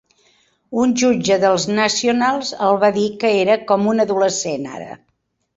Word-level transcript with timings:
Un 0.83 0.93
jutge 1.01 1.37
dels 1.43 1.67
Nationals 1.79 2.51
el 2.69 2.81
va 2.85 2.91
dir 2.97 3.07
que 3.25 3.35
era 3.43 3.59
"com 3.73 3.89
un 3.95 4.03
adolescent 4.07 4.71
ara". 4.81 4.91